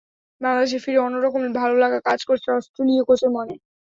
[0.41, 3.53] বাংলাদেশে ফিরে অন্য রকম ভালো লাগা কাজ করছে অস্ট্রেলীয় কোচের মনে।